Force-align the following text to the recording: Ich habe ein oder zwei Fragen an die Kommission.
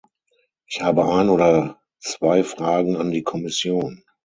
Ich 0.65 0.81
habe 0.81 1.05
ein 1.05 1.29
oder 1.29 1.79
zwei 1.99 2.43
Fragen 2.43 2.95
an 2.97 3.11
die 3.11 3.21
Kommission. 3.21 4.03